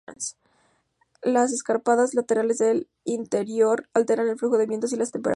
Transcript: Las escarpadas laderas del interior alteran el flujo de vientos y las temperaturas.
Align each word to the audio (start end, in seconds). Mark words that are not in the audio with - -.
Las 1.21 1.53
escarpadas 1.53 2.15
laderas 2.15 2.57
del 2.57 2.87
interior 3.03 3.87
alteran 3.93 4.27
el 4.29 4.37
flujo 4.39 4.57
de 4.57 4.65
vientos 4.65 4.91
y 4.93 4.95
las 4.95 5.11
temperaturas. 5.11 5.29